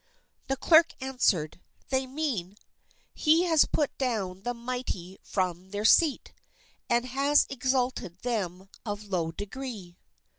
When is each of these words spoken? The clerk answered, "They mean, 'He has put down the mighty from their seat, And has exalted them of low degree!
The 0.47 0.57
clerk 0.57 0.95
answered, 0.99 1.61
"They 1.89 2.07
mean, 2.07 2.57
'He 3.13 3.43
has 3.43 3.65
put 3.65 3.95
down 3.99 4.41
the 4.41 4.55
mighty 4.55 5.19
from 5.21 5.69
their 5.69 5.85
seat, 5.85 6.33
And 6.89 7.05
has 7.05 7.45
exalted 7.51 8.17
them 8.23 8.67
of 8.83 9.03
low 9.03 9.31
degree! 9.31 9.99